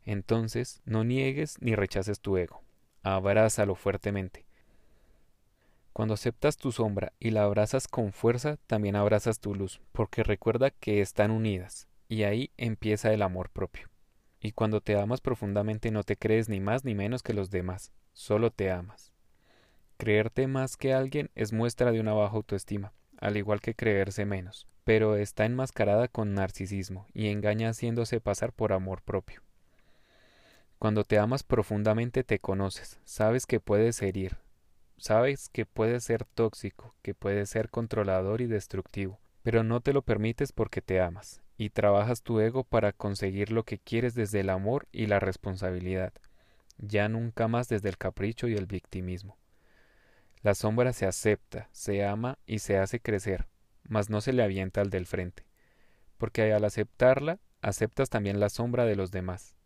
Entonces, 0.05 0.81
no 0.87 1.05
niegues 1.05 1.61
ni 1.61 1.75
rechaces 1.75 2.21
tu 2.21 2.39
ego, 2.39 2.63
abrázalo 3.03 3.75
fuertemente. 3.75 4.47
Cuando 5.93 6.15
aceptas 6.15 6.57
tu 6.57 6.73
sombra 6.73 7.13
y 7.19 7.31
la 7.31 7.43
abrazas 7.43 7.89
con 7.89 8.13
fuerza, 8.13 8.57
también 8.67 8.97
abrazas 8.97 9.41
tu 9.41 9.55
luz, 9.55 9.83
porque 9.93 10.23
recuerda 10.23 10.71
que 10.71 11.01
están 11.01 11.31
unidas. 11.31 11.89
Y 12.09 12.23
ahí 12.23 12.53
empieza 12.57 13.13
el 13.13 13.21
amor 13.21 13.51
propio. 13.51 13.91
Y 14.41 14.53
cuando 14.53 14.81
te 14.81 14.99
amas 14.99 15.21
profundamente 15.21 15.91
no 15.91 16.05
te 16.05 16.17
crees 16.17 16.49
ni 16.49 16.61
más 16.61 16.85
ni 16.85 16.95
menos 16.95 17.23
que 17.23 17.35
los 17.35 17.51
demás, 17.51 17.93
solo 18.13 18.51
te 18.51 18.71
amas. 18.71 19.13
Creerte 19.99 20.47
más 20.47 20.77
que 20.77 20.95
alguien 20.95 21.29
es 21.35 21.53
muestra 21.53 21.91
de 21.91 21.99
una 21.99 22.13
baja 22.13 22.37
autoestima, 22.37 22.93
al 23.21 23.37
igual 23.37 23.61
que 23.61 23.75
creerse 23.75 24.25
menos, 24.27 24.69
pero 24.85 25.17
está 25.17 25.45
enmascarada 25.45 26.07
con 26.07 26.35
narcisismo 26.35 27.09
y 27.13 27.31
engaña 27.31 27.71
haciéndose 27.71 28.21
pasar 28.21 28.53
por 28.53 28.73
amor 28.73 29.03
propio. 29.03 29.43
Cuando 30.79 31.03
te 31.03 31.19
amas 31.19 31.43
profundamente 31.43 32.23
te 32.23 32.39
conoces, 32.39 33.01
sabes 33.03 33.45
que 33.45 33.59
puedes 33.59 34.01
herir, 34.01 34.37
sabes 34.99 35.49
que 35.49 35.67
puedes 35.67 36.05
ser 36.05 36.25
tóxico, 36.25 36.95
que 37.03 37.15
puedes 37.15 37.51
ser 37.51 37.69
controlador 37.69 38.41
y 38.41 38.47
destructivo, 38.47 39.19
pero 39.43 39.65
no 39.65 39.81
te 39.81 39.93
lo 39.93 40.03
permites 40.03 40.53
porque 40.53 40.81
te 40.81 41.01
amas, 41.01 41.43
y 41.57 41.71
trabajas 41.71 42.23
tu 42.23 42.39
ego 42.39 42.63
para 42.63 42.93
conseguir 42.93 43.51
lo 43.51 43.65
que 43.65 43.81
quieres 43.81 44.15
desde 44.15 44.41
el 44.41 44.51
amor 44.51 44.87
y 44.93 45.07
la 45.07 45.19
responsabilidad, 45.19 46.13
ya 46.77 47.09
nunca 47.09 47.49
más 47.49 47.69
desde 47.69 47.89
el 47.89 47.99
capricho 47.99 48.47
y 48.47 48.55
el 48.55 48.67
victimismo. 48.67 49.37
La 50.43 50.55
sombra 50.55 50.93
se 50.93 51.07
acepta, 51.07 51.69
se 51.73 52.05
ama 52.05 52.39
y 52.47 52.61
se 52.61 52.79
hace 52.79 53.01
crecer, 53.01 53.49
mas 53.83 54.09
no 54.09 54.21
se 54.21 54.33
le 54.33 54.43
avienta 54.43 54.81
al 54.81 54.91
del 54.91 55.07
frente, 55.07 55.45
porque 56.17 56.53
al 56.53 56.65
aceptarla, 56.65 57.41
aceptas 57.61 58.09
también 58.09 58.39
la 58.39 58.49
sombra 58.49 58.85
de 58.85 58.95
los 58.95 59.11
demás. 59.11 59.57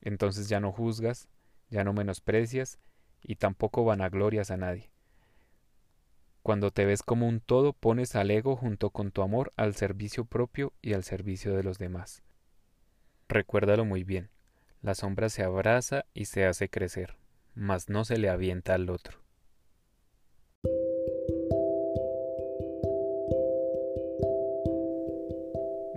Entonces 0.00 0.48
ya 0.48 0.60
no 0.60 0.72
juzgas, 0.72 1.28
ya 1.68 1.84
no 1.84 1.92
menosprecias 1.92 2.78
y 3.22 3.36
tampoco 3.36 3.84
vanaglorias 3.84 4.50
a 4.50 4.56
nadie. 4.56 4.90
Cuando 6.42 6.70
te 6.70 6.86
ves 6.86 7.02
como 7.02 7.28
un 7.28 7.40
todo, 7.40 7.74
pones 7.74 8.16
al 8.16 8.30
ego 8.30 8.56
junto 8.56 8.88
con 8.88 9.10
tu 9.10 9.20
amor 9.20 9.52
al 9.56 9.74
servicio 9.74 10.24
propio 10.24 10.72
y 10.80 10.94
al 10.94 11.04
servicio 11.04 11.54
de 11.54 11.62
los 11.62 11.78
demás. 11.78 12.22
Recuérdalo 13.28 13.84
muy 13.84 14.04
bien. 14.04 14.30
La 14.80 14.94
sombra 14.94 15.28
se 15.28 15.42
abraza 15.42 16.06
y 16.14 16.26
se 16.26 16.46
hace 16.46 16.70
crecer, 16.70 17.16
mas 17.54 17.90
no 17.90 18.04
se 18.06 18.16
le 18.16 18.30
avienta 18.30 18.74
al 18.74 18.88
otro. 18.88 19.27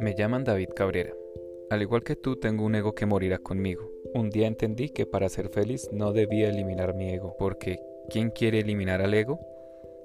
Me 0.01 0.15
llaman 0.15 0.43
David 0.43 0.69
Cabrera. 0.75 1.13
Al 1.69 1.83
igual 1.83 2.03
que 2.03 2.15
tú, 2.15 2.35
tengo 2.35 2.65
un 2.65 2.73
ego 2.73 2.95
que 2.95 3.05
morirá 3.05 3.37
conmigo. 3.37 3.87
Un 4.15 4.31
día 4.31 4.47
entendí 4.47 4.89
que 4.89 5.05
para 5.05 5.29
ser 5.29 5.49
feliz 5.49 5.89
no 5.91 6.11
debía 6.11 6.49
eliminar 6.49 6.95
mi 6.95 7.11
ego, 7.11 7.35
porque 7.37 7.77
¿quién 8.09 8.31
quiere 8.31 8.61
eliminar 8.61 9.03
al 9.03 9.13
ego? 9.13 9.39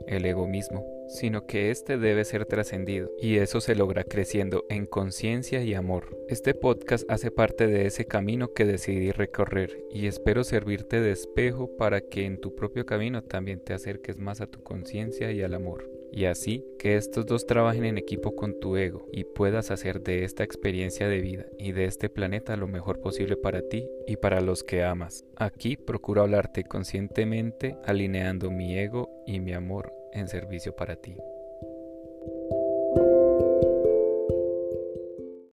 El 0.06 0.26
ego 0.26 0.46
mismo, 0.46 0.84
sino 1.08 1.46
que 1.46 1.70
éste 1.70 1.96
debe 1.96 2.26
ser 2.26 2.44
trascendido, 2.44 3.10
y 3.22 3.36
eso 3.36 3.62
se 3.62 3.74
logra 3.74 4.04
creciendo 4.04 4.66
en 4.68 4.84
conciencia 4.84 5.62
y 5.62 5.72
amor. 5.72 6.14
Este 6.28 6.52
podcast 6.52 7.10
hace 7.10 7.30
parte 7.30 7.66
de 7.66 7.86
ese 7.86 8.04
camino 8.04 8.52
que 8.52 8.66
decidí 8.66 9.12
recorrer, 9.12 9.82
y 9.90 10.08
espero 10.08 10.44
servirte 10.44 11.00
de 11.00 11.12
espejo 11.12 11.74
para 11.78 12.02
que 12.02 12.26
en 12.26 12.38
tu 12.38 12.54
propio 12.54 12.84
camino 12.84 13.22
también 13.24 13.60
te 13.60 13.72
acerques 13.72 14.18
más 14.18 14.42
a 14.42 14.46
tu 14.46 14.62
conciencia 14.62 15.32
y 15.32 15.40
al 15.40 15.54
amor 15.54 15.95
y 16.12 16.26
así 16.26 16.64
que 16.78 16.96
estos 16.96 17.26
dos 17.26 17.46
trabajen 17.46 17.84
en 17.84 17.98
equipo 17.98 18.34
con 18.34 18.58
tu 18.58 18.76
ego 18.76 19.06
y 19.12 19.24
puedas 19.24 19.70
hacer 19.70 20.02
de 20.02 20.24
esta 20.24 20.44
experiencia 20.44 21.08
de 21.08 21.20
vida 21.20 21.46
y 21.58 21.72
de 21.72 21.84
este 21.84 22.08
planeta 22.08 22.56
lo 22.56 22.68
mejor 22.68 23.00
posible 23.00 23.36
para 23.36 23.62
ti 23.62 23.88
y 24.06 24.16
para 24.16 24.40
los 24.40 24.62
que 24.62 24.84
amas. 24.84 25.24
Aquí 25.36 25.76
procuro 25.76 26.22
hablarte 26.22 26.64
conscientemente 26.64 27.76
alineando 27.84 28.50
mi 28.50 28.78
ego 28.78 29.10
y 29.26 29.40
mi 29.40 29.52
amor 29.52 29.92
en 30.12 30.28
servicio 30.28 30.74
para 30.74 30.96
ti. 30.96 31.16